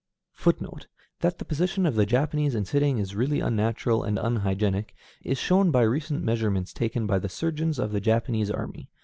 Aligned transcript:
That 1.19 1.37
the 1.37 1.45
position 1.45 1.85
of 1.85 1.93
the 1.93 2.07
Japanese 2.07 2.55
in 2.55 2.65
sitting 2.65 2.97
is 2.97 3.13
really 3.13 3.39
unnatural 3.39 4.01
and 4.01 4.17
unhygienic, 4.17 4.95
is 5.21 5.37
shown 5.37 5.69
by 5.69 5.83
recent 5.83 6.23
measurements 6.23 6.73
taken 6.73 7.05
by 7.05 7.19
the 7.19 7.29
surgeons 7.29 7.77
of 7.77 7.91
the 7.91 8.01
Japanese 8.01 8.49
army. 8.49 8.89